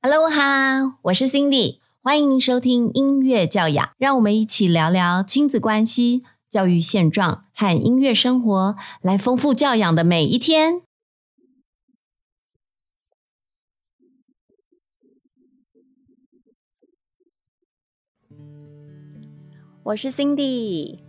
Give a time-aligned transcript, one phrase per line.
[0.00, 10.82] Hello 哈，我是 Cindy，欢迎收听音乐教养，让我们一起聊聊亲子关系、教育现状和音乐生活，来丰富教养的每一天。
[19.82, 21.00] 我是 Cindy，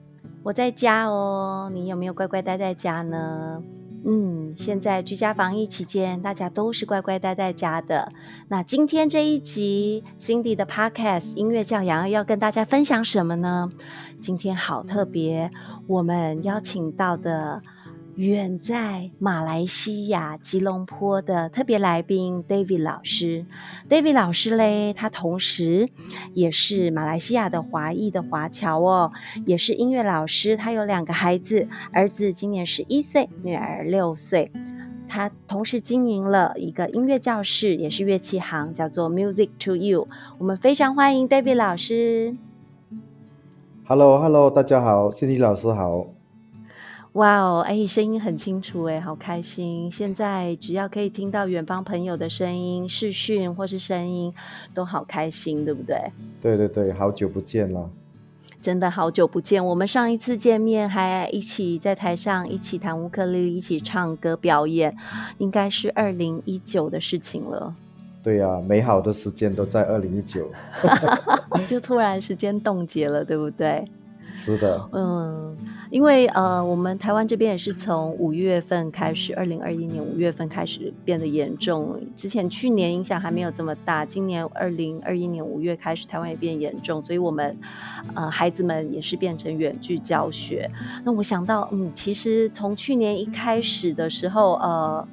[0.46, 3.62] 我在家哦，你有没有乖乖待在家呢？
[4.06, 8.12] 嗯，现在居家防疫期间，大家都是乖乖待在家的。
[8.48, 13.70] 那今天这一集 Cindy 的 Podcast 音乐教养要跟大家分享什么呢？
[14.20, 15.52] 今天好特别，
[15.88, 17.62] 我们邀请到的。
[18.28, 23.46] 远在马来西亚吉隆坡的特别来宾 David 老师
[23.88, 25.88] ，David 老师嘞，他同时
[26.34, 29.14] 也是马来西亚的华裔的华侨哦，
[29.46, 30.58] 也是音乐老师。
[30.58, 34.52] 他有两个孩子，儿子今年十一岁，女儿六岁。
[35.08, 40.10] 他同时经营了一个音乐教室，也是乐器行，叫做 Music to You。
[40.38, 42.36] 我们非常欢迎 David 老师。
[43.86, 46.19] Hello，Hello，大家好，Cindy 老师好。
[47.14, 49.90] 哇哦，哎，声音很清楚，哎，好开心！
[49.90, 54.32] 现在只要可以听到远方朋友的声音、视讯或是声音，
[54.76, 55.98] 都好开心，对不对？
[56.40, 57.90] 对对对，好久不见了，
[58.62, 59.66] 真的好久不见。
[59.66, 64.96] 我们上一次见面还一起在台上一起弹乌克丽丽，一起唱歌表演，
[65.40, 67.74] 应该是二零一九的事情了。
[68.22, 70.48] 对呀，美好的时间都在二零一九，
[71.68, 73.84] 就突然时间冻结了，对不对？
[74.32, 75.58] 是的，嗯，
[75.90, 82.00] 因为呃，我们台湾这边也是从五月份开始，二零二一年五月份开始变得严重。
[82.16, 87.58] 之前去年影响还没有这么大，今年二零二一年五月开始，台湾也变严重，所以我们
[88.14, 90.70] 呃孩子们也是变成远距教学。
[91.04, 95.08] 那我想到，嗯，其实从去年一开始的时候，呃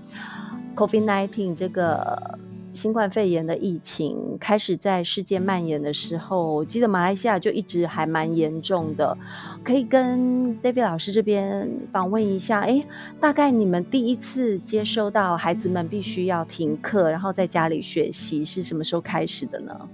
[0.74, 2.38] ，COVID nineteen 这个。
[2.76, 9.16] 新冠肺炎的疫情开始在世界蔓延的时候，我记得马来西亚就一直还蛮严重的。
[9.64, 12.84] 可以跟 David 老师这边访问一下，哎，
[13.18, 19.88] 大概你们第一次接收到孩子们必须要停课，然后在家里学习是什么时候开始的呢？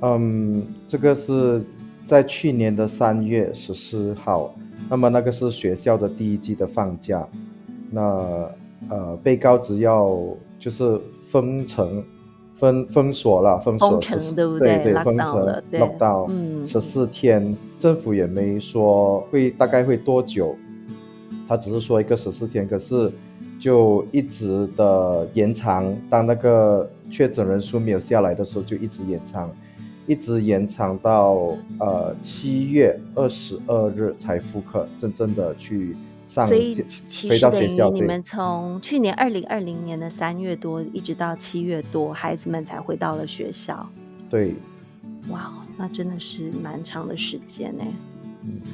[0.00, 1.62] 嗯，这个是
[2.06, 4.54] 在去年的三月十四号，
[4.88, 7.28] 那么那个是学校的第一季的放假，
[7.90, 8.02] 那
[8.88, 10.18] 呃被告知要
[10.58, 10.98] 就是。
[11.30, 12.02] 封城、
[12.54, 20.56] 封封锁了，封锁城，对对对，封城，lockdown，十四天，政府也没说会大概会多久，
[21.46, 23.12] 他只是说一个十四天，可是
[23.58, 29.50] 就一直的延长，当那个确诊人数没有下来的时候，就一直延长，
[30.06, 35.94] 一直延长到呃七月二十二日才复课，真正的去。
[36.28, 43.88] 所以其实等于你们从去年二零二零年的三月多一直到七月多，孩子们才回到了学校。
[44.28, 44.54] 对，
[45.30, 47.82] 哇，那真的是蛮长的时间呢。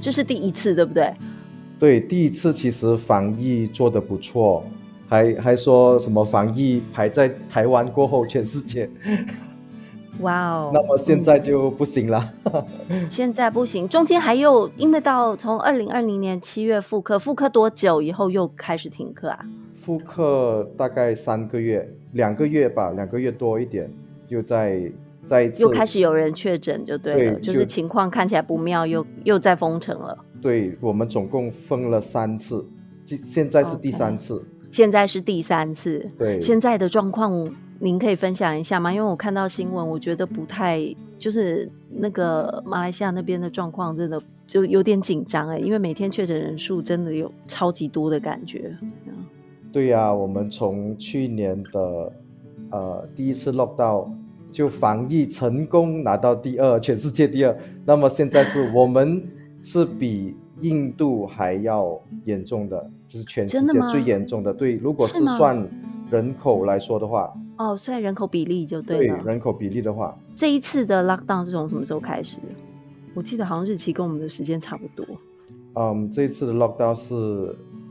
[0.00, 1.14] 这是第一次，对不对？
[1.78, 4.64] 对，第一次其实防疫做的不错，
[5.08, 8.90] 还还说什么防疫排在台湾过后，全世界。
[10.20, 10.70] 哇哦！
[10.72, 12.28] 那么现在就不行了。
[13.10, 19.44] 现在不行，中间还有，因为到从二零二零年七月复课，复课多久以后又开始停课啊？
[19.72, 23.90] 复课大概三个月，两个月吧，两个月多一点，
[24.28, 24.90] 又在
[25.26, 30.16] 再一次又开始有人确诊，就对了，就是情况看起来不妙，又又在封城了。
[30.40, 32.64] 对我们总共封了三次，
[33.04, 34.44] 现现在是第三次。
[34.70, 36.08] 现在是第三次。
[36.18, 37.50] 对，现在的状况。
[37.84, 38.90] 您可以分享一下吗？
[38.90, 40.82] 因为我看到新闻，我觉得不太，
[41.18, 48.74] 就是那个马来西亚那边的状况真的就有点紧张哎，因为每天确诊人数真的有超级多的感觉。
[49.70, 52.12] 对呀，我们从去年的
[52.70, 54.10] 呃第一次 lock 到
[54.50, 57.54] 就防疫成功拿到第二，全世界第二。
[57.84, 59.22] 那么现在是 我们
[59.62, 64.54] 是比印度还要严重的，就是全世界最严重的。
[64.54, 65.68] 对，如果是算
[66.10, 67.32] 人口来说的话。
[67.56, 69.16] 哦，算人口比例就对了。
[69.16, 72.38] 对人口比例的话，这一次的 lockdown 是从什么时候开始？
[73.14, 75.06] 我记得好像日期跟我们的时间差不多。
[75.74, 77.14] 嗯，这一次的 lockdown 是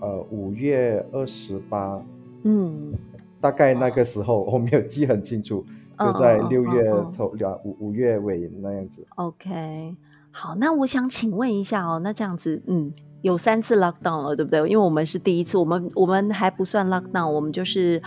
[0.02, 2.02] 呃五月二十八。
[2.44, 2.92] 嗯，
[3.40, 5.66] 大概那个时候 我没有记很清楚，
[5.98, 9.06] 就在六月头两五五月尾那样子。
[9.16, 9.96] OK，
[10.34, 12.92] 好，那我想请问一下哦，那这样子，嗯。
[13.24, 14.60] 有三次 lockdown 了，对不对？
[14.70, 18.02] 因为我们是第一次，我们我们还不算 lockdown，我们就是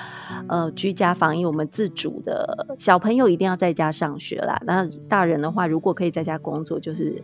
[0.46, 2.76] 呃居家防疫，我们自主的。
[2.78, 4.60] 小朋友一定要在家上学啦。
[4.66, 7.22] 那大人的话，如果可以在家工作，就是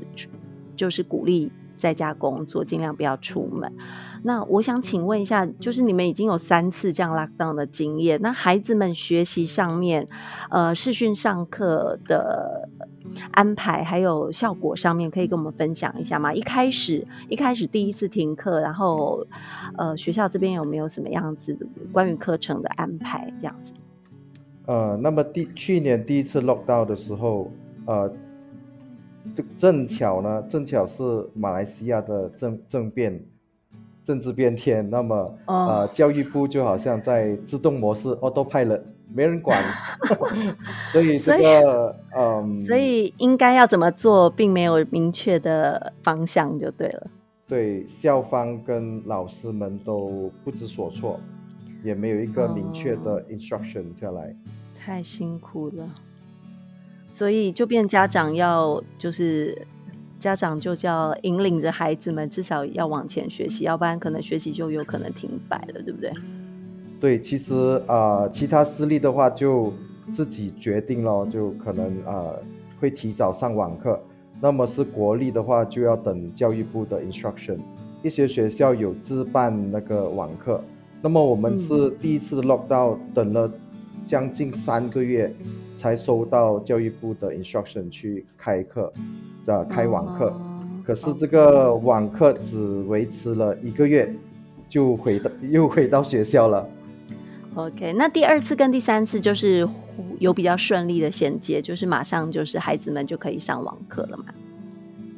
[0.74, 1.52] 就是鼓励
[1.82, 3.70] 在家工作，尽量不要出门。
[4.22, 10.08] 那我想请问一下，就是你们已经有三次这样 lockdown 的经验，那孩子们学习上面，
[10.48, 12.68] 呃，视讯上课的
[13.32, 16.32] 安排还有效果上面，可以跟我们分享一下吗？
[16.32, 19.26] 一开始一开始第一次停课，然后
[19.76, 21.58] 呃，学校这边有没有什么样子
[21.90, 23.72] 关于课程的安排这样子？
[24.66, 27.50] 呃，那么第去年第一次 lockdown 的时候，
[27.86, 28.08] 呃，
[29.58, 31.02] 正巧呢，正巧是
[31.34, 33.24] 马来西亚的政政变。
[34.04, 38.82] 政治变天，那么呃，教育部就好像在自动模式 autopilot，
[39.14, 39.56] 没人管，
[40.90, 47.06] 所以这个嗯，所以应该要怎么做，并没有明确的方向，就对了。
[47.46, 51.20] 对，校方跟老师们都不知所措，
[51.84, 54.34] 也没有一个明确的 instruction 下来。
[54.76, 55.88] 太辛苦了，
[57.12, 59.56] 所以就变家长要就是。
[60.22, 66.12] 家长就叫引领着孩子们，至少要往前学习，要不然可能学习就有可能停摆了，对不对？
[67.00, 69.72] 对，其实啊，其他私立的话就
[70.12, 72.30] 自己决定了，就可能啊
[72.78, 74.00] 会提早上网课。
[74.40, 77.58] 那么是国立的话，就要等教育部的 instruction。
[78.00, 80.62] 一些学校有自办那个网课，
[81.00, 83.50] 那么我们是第一次 lock 到等了
[84.04, 85.34] 将近三个月，
[85.74, 88.92] 才收到教育部的 instruction 去开课。
[89.42, 90.32] 在开网课，
[90.84, 94.14] 可是这个网课只维持了一个月，
[94.68, 96.64] 就回到 又回到学校了。
[97.56, 99.68] OK，那第二次跟第三次就是
[100.20, 104.26] 有比较顺利的衔接，就是马上就是孩子们就可以上网课了嘛？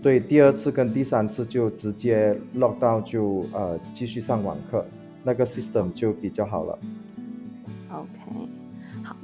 [0.02, 4.84] 对，第二次跟第三次就直接 lock 到就呃继续上网课，
[5.22, 6.78] 那个 system 就比较好了。
[7.92, 8.48] OK。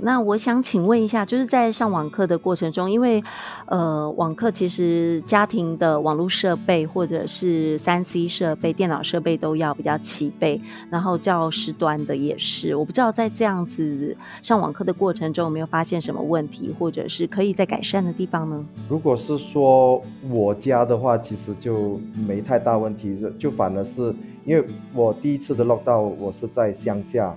[0.03, 3.23] 那我想请问一下，就是在上网课的过程中，因为
[3.67, 10.61] 呃，网课其实家庭的网络设备或者是三 C 设备、电脑设备都要比较齐备，
[10.91, 12.75] 然后教师端的也是。
[12.75, 18.65] 我不知道在这样子上网课的过程中，有没有发现什么问题，或者是可以再改善的地方呢？
[18.89, 24.15] 如果是说我家的话，其实就没太大问题，就反而是
[24.45, 24.65] 因为
[24.95, 27.37] 我第一次的 lock 到我是在乡下，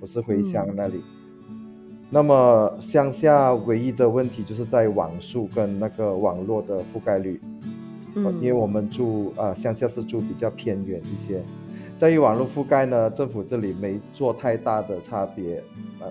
[0.00, 1.02] 我是回乡那里。
[2.10, 7.40] 那么乡下唯一的问题就是在网速跟那个网络的覆盖率，
[8.14, 11.42] 嗯，因为我们住啊乡下是住比较偏远一些，
[11.96, 15.58] 在于网络覆盖呢，政府这里没做太大的差别，
[15.98, 16.06] 啊，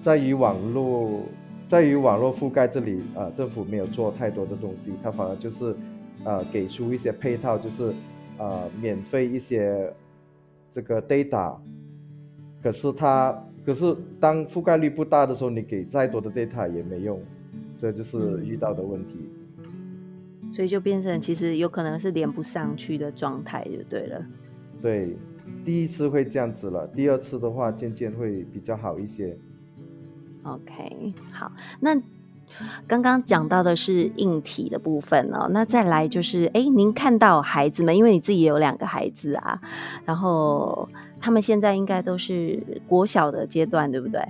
[0.00, 1.20] 在于网络
[1.66, 5.76] 在于网络覆盖这里啊，政府没有做太多的东西，它反而就是
[6.24, 7.92] 呃给出一些配套，就是
[8.38, 9.92] 呃免费一些
[10.70, 11.56] 这个 data，
[12.62, 13.38] 可是它。
[13.64, 17.20] 可是当覆盖率不大的时候，你给再多的 data 也没用，
[17.78, 19.30] 这就是遇到的问题。
[20.50, 24.26] 所以就变成其实有可能是连不上去的状态，就对了。
[24.82, 25.16] 对，
[25.64, 29.36] 第一次会这样子了，第二次的话渐渐会比较好一些。
[30.42, 31.94] OK，好，那
[32.86, 39.60] 刚刚讲到的是硬体的部分哦，那再来就是，哎，您看到孩子们，因为你自己也有两个孩子啊，
[40.04, 40.88] 然后。
[41.24, 44.20] 他们现在应该都是国小的阶段，对不对？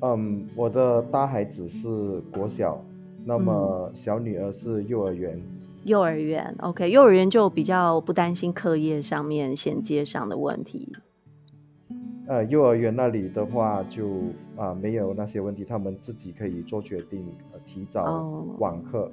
[0.00, 1.88] 嗯，我的大孩子是
[2.32, 2.80] 国小，
[3.24, 5.42] 那么小女儿是幼儿园。
[5.82, 10.92] 幼儿园，OK，幼儿园就比较不担心课业上面衔接上的问题。
[12.28, 14.06] 呃，幼儿园那里的话，就
[14.54, 17.26] 啊没有那些问题，他们自己可以做决定，
[17.64, 19.10] 提早网课。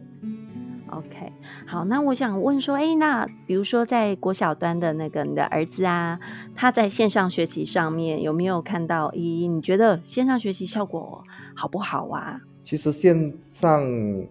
[0.90, 1.32] OK，
[1.66, 6.20] 好，那我想问说，哎，那比如说在国小端的那个你的儿子啊，
[6.56, 9.10] 他在线上学习上面有没有看到？
[9.12, 11.24] 咦，你觉得线上学习效果
[11.56, 12.42] 好不好啊？
[12.62, 13.82] 其实线上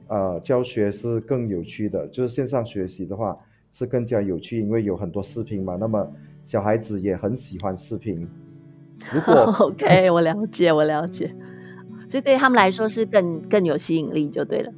[0.09, 3.35] 呃教学是更有趣的，就是线上学习的话
[3.71, 5.75] 是更加有趣，因为有很多视频嘛。
[5.81, 6.07] 那么
[6.45, 8.29] 小孩子也很喜欢视频。
[9.13, 9.35] 如果
[9.67, 11.35] OK，我了解，我了解，
[12.07, 14.73] 所以对他们来说是更更有吸引力，就对了。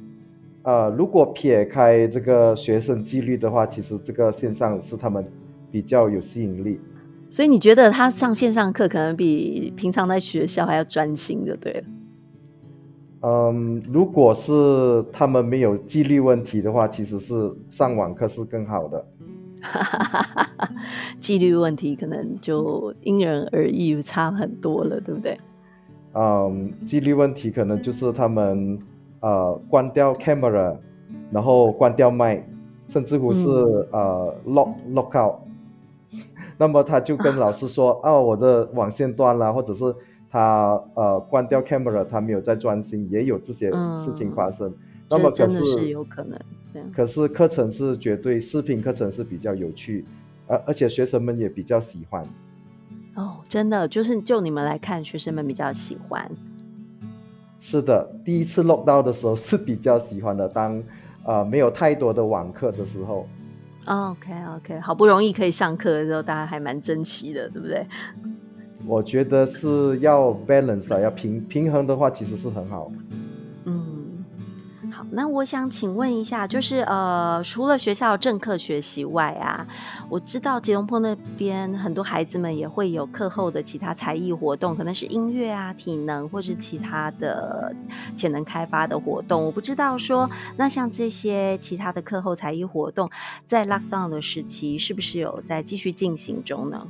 [0.63, 5.25] 呃，如果撇开这个学生纪律的话，其实这个线上是他们
[5.71, 6.79] 比较有吸引力。
[7.29, 11.83] 所以你觉得他上线上课可能比平常在学校还要专心，就对了。
[13.21, 17.33] 嗯，如果是他们没有纪律问题的话，其实是
[17.69, 19.05] 上网课是更好的。
[21.19, 25.37] 纪律问题可能就因人而异，差很多了，对不对？
[26.13, 28.79] 嗯，纪律问题可能就是他们。
[29.19, 30.77] 呃，关掉 camera，
[31.31, 32.47] 然后关掉麦，
[32.87, 33.49] 甚至乎是
[33.91, 35.39] 呃 lock lock out，
[36.55, 39.83] 那么他就跟老师说，哦，我的网线断了，或者是
[40.29, 44.71] 他呃关掉 camera，他没有在专心，也有这些事情发生。
[45.09, 46.39] 那么真的是有可能，
[46.95, 50.05] 可是课程是绝对视频课程是比较有趣，
[50.47, 52.25] 而而且学生们也比较喜欢。
[53.15, 56.29] 哦，真的就是就你们来看，学生们比较喜欢。
[57.59, 60.83] 是的，第一次录到的时候是比较喜欢的，当
[61.25, 63.27] 呃没有太多的网课的时候。
[63.85, 67.85] OK OK，好不容易可以上课的时候，大家还蛮珍惜的，对不对？
[68.85, 72.91] 我觉得是要 balance 啊，要平平衡的话，其实是很好。
[75.09, 79.65] 那我想请问一下，就是呃，除了学校正课学习外啊，
[80.09, 87.73] 我知道吉隆坡那边很多孩子们也会有课后的其他才艺活动，可能是音乐啊、体能或是其他的
[88.17, 89.45] 潜能开发的活动。
[89.45, 93.09] 我不知道说，那像这些其他的课后才艺活动，
[93.45, 96.87] 在 lockdown 的时期是不是有在继续进行中呢？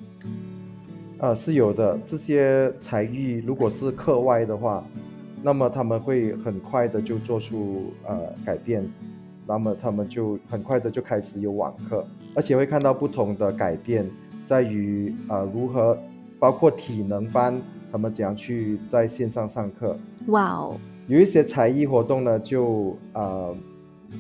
[1.20, 1.98] 呃，是有的。
[2.06, 4.84] 这些才艺如果是课外的话。
[5.48, 8.86] 那么他们会很快的就做出呃改变，
[9.48, 14.06] 那么他们就很快的就开始有网课，而且会看到不同的改变，
[14.44, 15.98] 在于呃如何
[16.38, 19.98] 包括体能班，他们怎样去在线上上课。
[20.28, 20.76] 哇哦，
[21.08, 23.56] 有一些才艺活动呢，就呃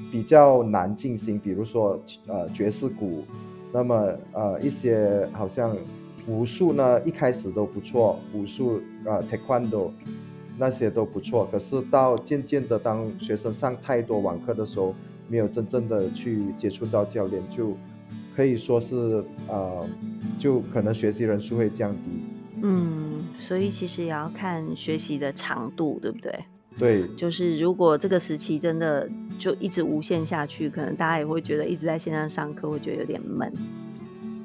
[0.10, 3.26] 比较难进行，比如说呃爵士鼓，
[3.74, 5.76] 那么呃一些好像
[6.26, 9.90] 武术呢，一开始都不错，武术呃 taekwondo。
[10.58, 14.96] 那些都不错，可是到渐渐的，当学生上太多网课的时候，
[15.28, 17.78] 没有真正的去接触到教练，就
[18.36, 19.86] 可以说是呃，
[20.38, 22.02] 就可能学习人数会降低。
[22.64, 26.40] 嗯，所以其实也要看学习的长度，对不对？
[26.80, 29.10] 对，就是如果这个时期真的
[29.40, 33.52] 就一直无限下去，可能大家也会觉得一直在线上上课会觉得有点闷。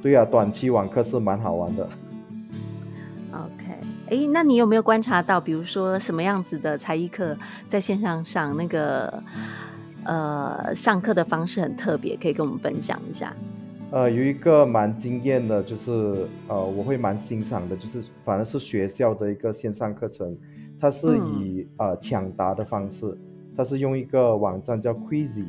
[0.03, 1.89] 对啊，短期网课是蛮好玩的。
[4.13, 7.35] 哎，那你有没有观察到，比如说什么样子的才艺课
[7.67, 9.23] 在线上上那个
[10.05, 13.35] 呃上课的方式很特别，可以跟我们分享一下？
[13.91, 20.37] 呃，有一个蛮惊艳的，就是呃我会蛮欣赏的，就是反而是学校的一个线上课程，
[20.79, 23.17] 它是以呃抢答的方式，
[23.57, 25.47] 它是用一个网站叫 Quizy，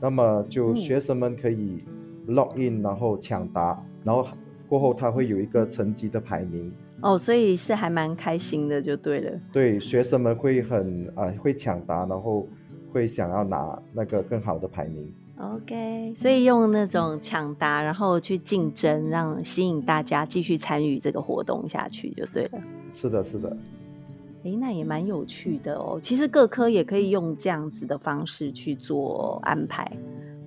[0.00, 1.82] 那么就学生们可以
[2.28, 4.24] log in，然后抢答，然后
[4.68, 6.72] 过后它会有一个成绩的排名。
[7.04, 9.40] 哦，所以是还蛮开心的，就对了。
[9.52, 12.48] 对，学生们会很啊，会抢答，然后
[12.90, 15.12] 会想要拿那个更好的排名。
[15.36, 22.58] OK，所以用那种抢答，然后去竞争，让吸引大家继续参与这个活动下去，就对了。
[22.90, 23.54] 是的，是的。
[24.44, 25.98] 哎，那也蛮有趣的哦。
[26.00, 29.90] 其实各科也可以用这样子的方式去做安排。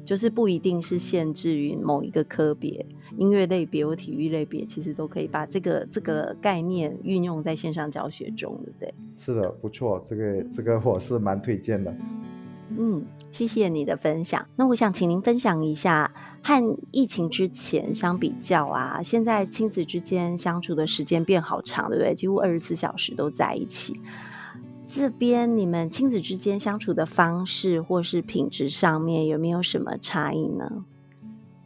[0.08, 2.86] 就是不一定是限制于某一个科别，
[3.18, 8.94] 音乐类别或体育类别，其实都可以把这个这个概念运用在线上教学中，对不对？
[9.18, 11.94] 是的，不错，这个这个我是蛮推荐的。
[12.78, 14.48] 嗯，谢谢你的分享。
[14.56, 22.16] 那我想请您分享一下，和疫情之前相比较啊，现在亲子之间相处的时间变好长，对不对？
[22.16, 24.00] 几乎二十四小时都在一起。
[24.90, 30.86] 这边你们亲子之间相处的方式或是品质上面有没有什么差异呢？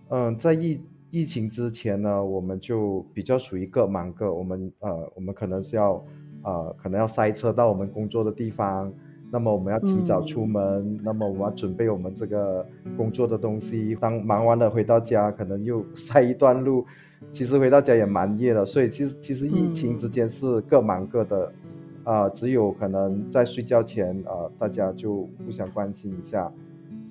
[0.10, 6.04] 嗯，在疫疫情之前呢，我们就比较属于各忙各，我们呃，我们可能是要
[6.42, 8.92] 呃，可能要塞车到我们工作的地方，
[9.32, 12.66] 那么我们要提早出门，那么我们要准备我们这个
[12.98, 16.84] 工作的东西，当忙完了回到家，可能又 塞一段路，
[17.32, 21.54] 其实回到家也蛮夜了，所以其实其实疫情之间是各忙各的。
[22.04, 26.52] 啊，只有可能在睡觉前，呃，大家就互相关心一下，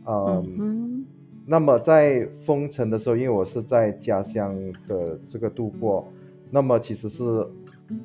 [0.07, 1.05] 嗯，
[1.47, 4.55] 那么在封城的时候，因为我是在家乡
[4.89, 6.07] 的这个度过，
[6.51, 7.25] 那么其实是，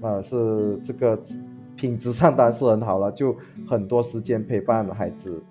[0.01, 1.19] 呃，是这个
[1.75, 3.35] 品质上当然是很好了，就
[3.67, 5.41] 很多时间陪伴孩子，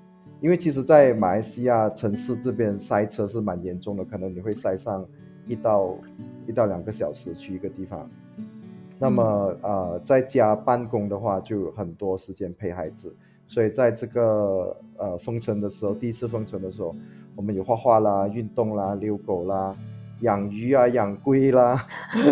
[0.41, 5.05] 因为其实，在马来西亚城市这边塞车是蛮严重的，可能你会塞上
[5.47, 5.97] 一到
[6.47, 8.09] 一到两个小时去一个地方。
[9.05, 13.15] 那么呃，在家办公的话，就很多时间陪孩子，
[13.47, 16.97] 所以在这个呃封城的时候，第一次封城的时候，
[17.37, 19.77] 我们有画画啦、运动啦、遛狗啦、
[20.21, 21.87] 养鱼啊、养龟啦、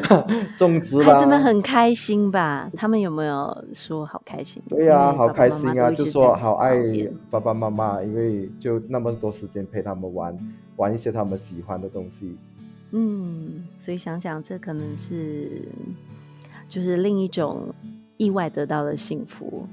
[0.57, 1.13] 种植啦。
[1.13, 2.71] 孩子们很开心吧？
[2.75, 4.63] 他们有没有说好开心？
[4.71, 5.91] 对呀，好开心啊！
[5.91, 6.75] 就说好爱
[7.31, 10.35] 爸爸妈妈，因为就那么多时间陪他们玩，
[10.77, 12.35] 玩一些他们喜欢的东西。
[12.93, 15.69] 嗯，所以想想，这可能是。
[16.73, 17.67] 就是另一种
[18.17, 19.67] 意外得到的幸福，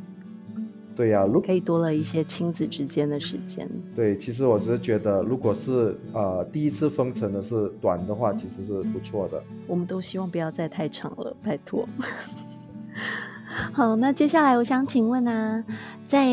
[0.93, 3.65] 对呀，可以多了一些亲子之间的时间。
[3.95, 9.41] 对，其实我只是觉得，如果是呃第一次封城的是短的话，其实是不错的。
[9.65, 11.87] 我们都希望不要再太长了，拜托。
[13.71, 15.63] 好，那接下来我想请问啊，
[16.05, 16.27] 在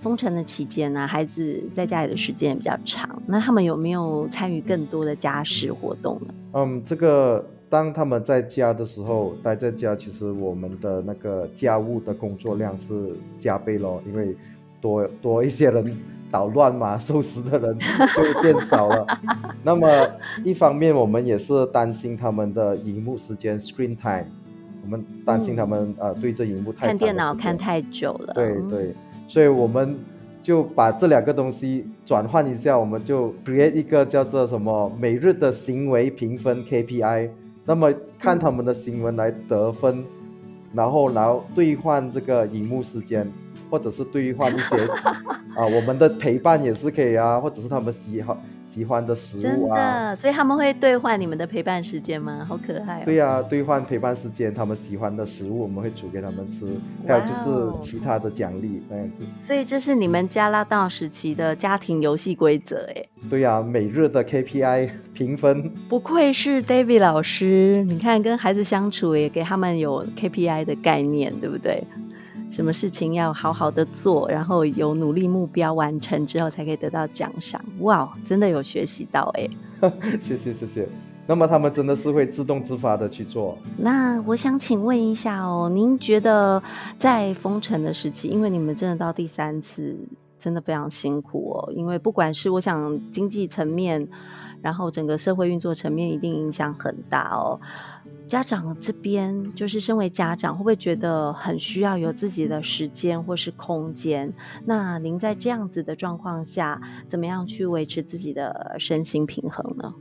[0.00, 6.34] 封城的期间呢，孩子在家里的时间也比较长，那他们有没有参与更多的家事活动呢？
[6.54, 12.92] 嗯，这个当他们在家的时候，待在家，其实我们的那个家务的工作量是
[13.38, 14.36] 加倍咯，因为
[14.78, 15.96] 多多一些人
[16.30, 17.78] 捣乱嘛， 收拾的人
[18.14, 19.06] 就变少了。
[19.62, 19.88] 那么
[20.44, 24.26] 一方面，我们也是担心他们的荧幕时间 （screen time）。
[24.84, 28.92] 我们担心他们呃对着荧幕太看电脑看太久了，对对，
[29.26, 29.96] 所以我们
[30.42, 37.30] 就把这两个东西转换一下，我们就 create 一个叫做什么每日的行为评分 KPI，
[37.64, 40.04] 那么看他们的新闻来得分，
[40.72, 43.30] 然后然后兑换这个荧幕时间。
[43.70, 44.76] 或者是兑换一些
[45.56, 48.38] 啊，我们的陪伴也是可以啊，或者是他们喜好
[48.72, 49.74] 喜欢的食物啊。
[49.74, 52.44] 真的，所以他们会兑换你们的陪伴时间吗？
[52.48, 53.02] 好可爱。
[53.04, 56.66] 对呀，兑换陪伴时间，他们喜欢的食物我们会煮给他们吃，
[57.06, 59.18] 还有就是其他的奖励那样子。
[59.40, 63.04] 所以这是你们加拉道时期的家庭游戏规则哎。
[63.28, 65.70] 对呀，每日的 KPI 评分。
[65.88, 71.84] 不愧是 David 老师，你看跟孩子相处也给他们有 KPI 的概念，对不对？
[72.52, 77.58] 什么事情要好好的做，然后有努力目标完成之后，才可以得到奖赏。
[77.78, 79.48] 哇，真的有学习到哎！
[80.20, 80.86] 谢谢谢谢。
[81.26, 83.56] 那么他们真的是会自动自发的去做。
[83.78, 86.62] 那我想请问一下哦，您觉得
[86.98, 89.96] 在封城的时期，因为你们真的到第三次，
[90.36, 91.72] 真的非常辛苦哦。
[91.72, 94.06] 因为不管是我想经济层面，
[94.60, 97.58] 然后整个社会运作层面，一定影响很大哦。
[98.28, 104.32] 家长这边就是身为家长，会不会觉得很需要有自己的时间或是空间？
[104.64, 109.92] 那您在这样子的状况下，怎么样去维持自己的身心平衡呢？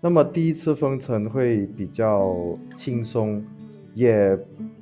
[0.00, 2.36] 那么第一次封城会比较
[2.76, 3.44] 轻松，
[3.94, 4.38] 也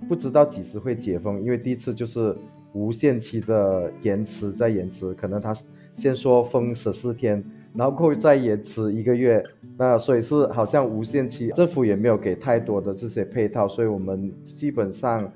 [0.07, 2.37] 不知道几时会解封，因为第一次就是
[2.75, 5.54] 无限期的延迟再延迟，可能他
[5.95, 7.42] 先说封十四天。
[7.72, 9.40] 然后过再延迟一个月，
[9.78, 15.30] 那所以是好像无限期，政府也没有给太多的这些配套，所以我们基本上，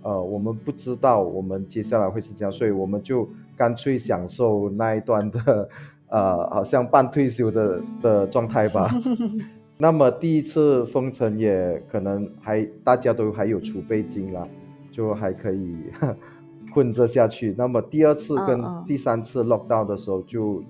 [0.00, 5.68] 呃，我们不知道我们接下来会是这样，所以我们就干脆享受那一段的，
[6.08, 8.88] 呃，好像半退休的的状态吧。
[9.76, 14.42] 那么第一次封城也可能还大家都还有储备金啦，
[14.90, 15.76] 就还可以
[16.72, 17.54] 混着下去。
[17.58, 20.62] 那么第二次跟第三次 lock down 的时候就。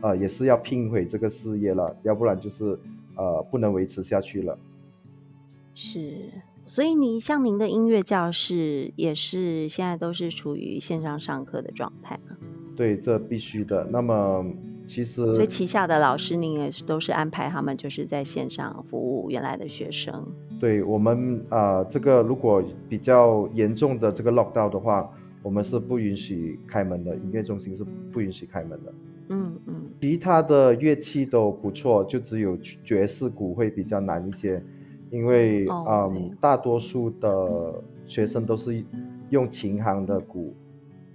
[0.00, 2.78] 呃，也是要拼回这个事业了，要不然就是
[3.16, 4.58] 呃不能维持下去了。
[5.74, 6.30] 是，
[6.66, 12.36] 所以你像您的音乐教室也是现在都是处于线上上课的状态吗？
[12.76, 13.84] 对，这必须的。
[13.90, 14.44] 那么
[14.86, 20.26] 其实，所以旗下的老师您也是都是安排他们就是在线上服务原来的学生。
[20.60, 25.08] 对我们啊，这个如果比较严重的这个 lockdown 的话，
[25.42, 28.94] 我们是不允许开门的，音乐中心是不允许开门的。
[29.28, 34.62] 嗯嗯，其他的乐器都不错，就只有爵士鼓会比较难一些，
[35.10, 37.74] 因为嗯，大多数的
[38.06, 38.84] 学生都是
[39.30, 40.54] 用琴行的鼓，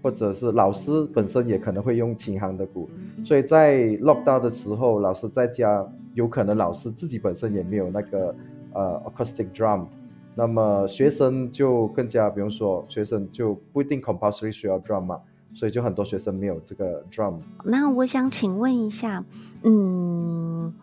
[0.02, 2.90] 或者是老师本身也可能会用琴行的鼓，
[3.24, 8.36] 所以在 lockdown 的时候，老师在家有可能老师自己本身也没有那个
[8.74, 9.86] 呃 acoustic drum，
[10.36, 15.22] 那么学生就更加，比如说学生就不一定 compulsory 需要 drum 嘛。
[15.54, 17.40] 所以就很多学生没有这个 drum。
[17.64, 19.24] 那我想请问一下，
[19.64, 20.74] 嗯，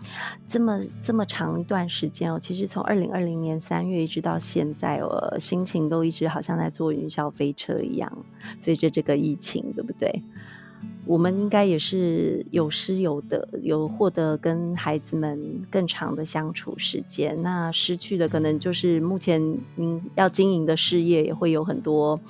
[0.46, 8.10] 这么这么长一段时间哦，其实从二零二零年三月一直到现在，我心情都一直好像在坐云霄飞车一样。
[8.58, 10.22] 随着这个疫情，对不对？
[11.06, 17.40] 我们应该也是有失有得，有获得跟孩子们更长的相处时间。
[17.42, 19.42] 那失去的可能就是目前
[19.76, 22.20] 您要经营的事业也会有很多，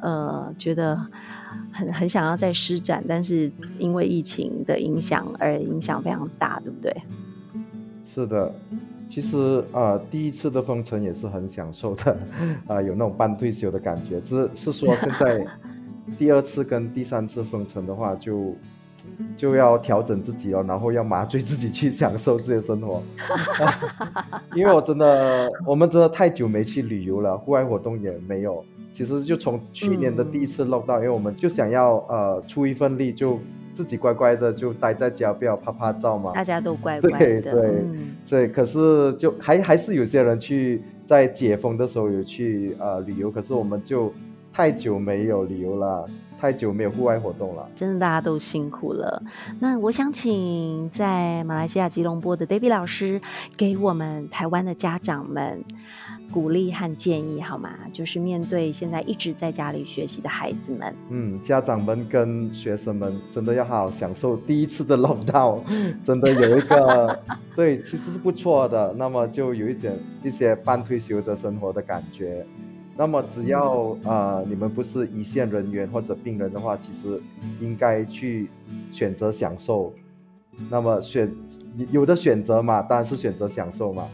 [0.00, 1.06] 呃，觉得。
[1.72, 6.94] 很很想要再施展，但是因为疫情的影响而影响非常大，对不对？
[8.04, 8.54] 是的，
[9.08, 12.18] 其实啊，第一次的封城也是很享受的，
[12.68, 14.20] 啊，有那种半退休的感觉。
[14.22, 15.42] 是是说现在
[16.16, 18.54] 第二次跟第三次封城的话，就
[19.36, 23.02] 就要调整自己哦，然后要麻醉自己去享受这些生活。
[24.54, 28.64] 因为我真的，我们真的太久没去旅游了，户外活动也没有。
[28.92, 33.38] 其实就从去年的第一次 lock down，因为我们就想要呃出一份力，就
[33.72, 36.32] 自己乖乖的就待在家，不要拍拍照嘛。
[36.32, 37.40] 大家都乖乖的。
[37.40, 37.84] 对对，
[38.24, 44.12] 所以可是就还还是有些人去在解封的时候有去呃旅游，可是我们就
[44.58, 46.04] 太久没有旅游了，
[46.36, 47.64] 太久没有户外活动了。
[47.76, 49.22] 真的大家都辛苦了。
[49.60, 53.20] 那我想请在马来西亚吉隆坡的 David 老师
[53.56, 55.62] 给我们台湾的家长们。
[56.30, 57.70] 鼓励和建议好吗？
[57.90, 65.62] 就是面对现在一直在家里学习的孩子们，嗯，家长们跟学生们真的要好好享受第一次的 lockdown，
[66.04, 67.18] 真的有一个
[67.56, 68.92] 对，其实是不错的。
[68.98, 72.44] 那么就有一点一些半退休的生活的感觉。
[72.98, 77.22] 那么只要啊，你们不是一线人员或者病人的话，其实
[77.60, 78.50] 应该去
[78.90, 79.94] 选择享受。
[80.68, 81.32] 那么选
[81.92, 84.08] 有的选择嘛，当然是选择享受嘛。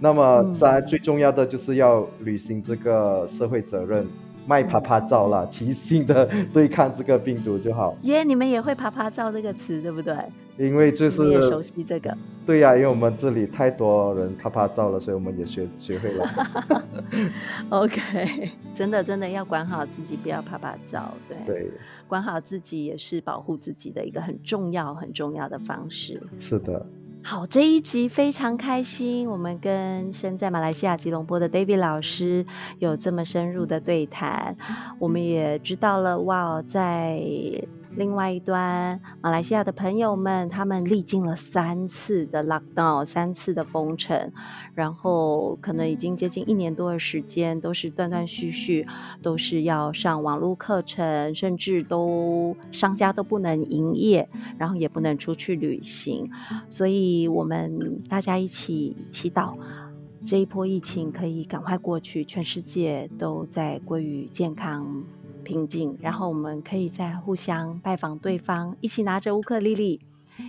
[0.00, 4.04] 那么，当然最重要的就是要履行这个社会责任，
[4.44, 7.96] 卖啪啪照啦，齐心的对抗这个病毒就好。
[8.02, 10.16] 耶，你们也会啪啪照这个词，对不对？
[10.58, 12.16] 因为就是也熟悉这个。
[12.46, 16.24] 对呀，因为我们这里太多人啪啪照了，所以我们也学学会了。
[17.70, 21.12] OK，真的真的要管好自己，不要啪啪照。
[21.28, 21.70] 对对，
[22.06, 26.22] 管好自己也是保护自己的一个很重要很重要的方式。
[26.38, 26.86] 是的。
[27.24, 32.46] 好，这一集非常开心，我们跟身在马来西亚吉隆坡的 David 老师
[32.78, 34.56] 有这么深入的对谈，
[35.00, 37.20] 我们也知道了，哇，在。
[37.96, 44.30] 另外一端，马来西亚的朋友们，他们历经了三次的 lockdown，三次的封城，
[44.74, 48.86] 然后可能已经接近一年多的时间，都是断断续续，
[49.22, 54.28] 都是要上网络课程，甚至都商家都不能营业，
[54.58, 56.30] 然后也不能出去旅行，
[56.68, 59.56] 所以我们大家一起祈祷，
[60.22, 65.02] 这一波疫情可以赶快过去，全世界都在归于健康。
[65.46, 70.00] 平静，然后我们可以再互相拜访对方，一起拿着乌克丽丽，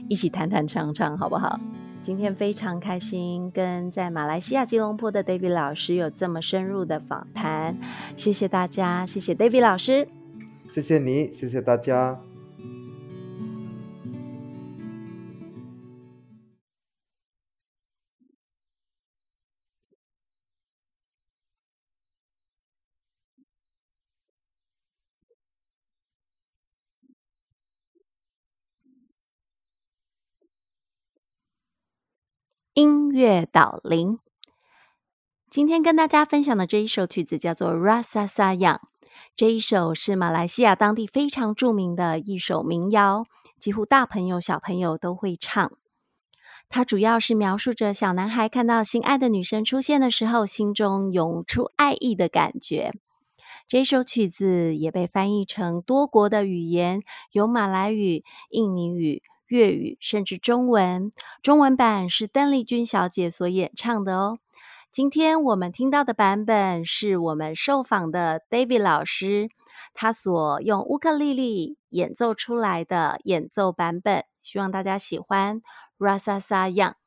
[0.10, 1.60] 一起弹弹唱唱，好不好？
[2.02, 7.78] 今天非常开心，跟在马来西亚吉隆坡的 David 老师有这么深入的访谈，
[8.16, 10.08] 谢谢大家，谢谢 David 老师，
[10.68, 12.20] 谢谢你，谢谢大家。
[32.78, 34.20] 音乐导聆，
[35.50, 38.58] 今天跟大家分享的这一首曲子叫做《Rasa Sayang》，
[39.36, 43.26] 这一首是马来西亚当地非常著名的一首民谣，
[43.60, 45.72] 几乎大朋友小朋友都会唱。
[46.70, 52.92] 它主要是描述着小男孩看到心爱的女生出现的时候，心中涌出爱意的感觉。
[53.68, 59.24] 这首曲子也被翻译成多国的语言，有马来语、印尼语。
[59.48, 64.40] 粤语甚至中文，中文版是邓丽君小姐所演唱的哦。
[64.92, 69.50] 今天我们听到的版本是我们受访的 David 老师，
[69.94, 75.62] 他所用乌克丽丽演奏出来的演奏版本，希望大家喜欢。
[76.00, 77.07] Rasa Sayang。